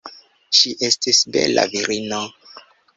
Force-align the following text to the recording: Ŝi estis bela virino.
Ŝi 0.59 0.71
estis 0.89 1.21
bela 1.37 1.69
virino. 1.77 2.27